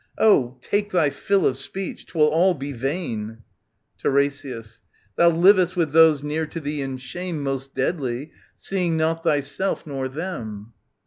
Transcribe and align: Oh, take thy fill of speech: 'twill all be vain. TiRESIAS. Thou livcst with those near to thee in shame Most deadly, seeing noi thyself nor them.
Oh, 0.17 0.57
take 0.61 0.89
thy 0.89 1.11
fill 1.11 1.45
of 1.45 1.57
speech: 1.57 2.07
'twill 2.07 2.25
all 2.25 2.55
be 2.55 2.71
vain. 2.71 3.43
TiRESIAS. 4.01 4.81
Thou 5.15 5.29
livcst 5.29 5.75
with 5.75 5.91
those 5.91 6.23
near 6.23 6.47
to 6.47 6.59
thee 6.59 6.81
in 6.81 6.97
shame 6.97 7.43
Most 7.43 7.75
deadly, 7.75 8.31
seeing 8.57 8.97
noi 8.97 9.13
thyself 9.13 9.85
nor 9.85 10.07
them. 10.07 10.73